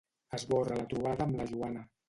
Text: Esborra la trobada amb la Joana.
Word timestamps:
Esborra 0.37 0.79
la 0.79 0.87
trobada 0.95 1.29
amb 1.29 1.39
la 1.43 1.49
Joana. 1.55 1.89